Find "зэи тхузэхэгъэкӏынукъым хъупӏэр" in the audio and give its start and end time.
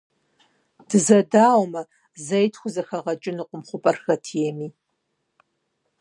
2.25-3.97